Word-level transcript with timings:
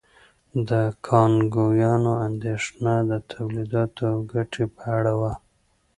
د 0.69 0.71
کانګویانو 1.07 2.13
اندېښنه 2.27 2.93
د 3.09 3.11
تولیداتو 3.31 4.01
او 4.13 4.17
ګټې 4.33 4.65
په 4.75 4.83
اړه 4.97 5.13
وه. 5.19 5.33